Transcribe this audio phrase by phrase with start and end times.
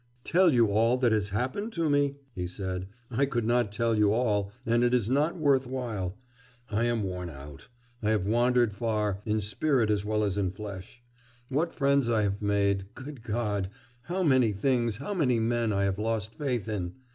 [0.23, 4.11] 'Tell you all that has happened to me?' he said; 'I could not tell you
[4.11, 6.17] all, and it is not worth while.
[6.71, 7.67] I am worn out;
[8.01, 11.03] I have wandered far in spirit as well as in flesh.
[11.49, 13.69] What friends I have made good God!
[14.05, 16.95] How many things, how many men I have lost faith in!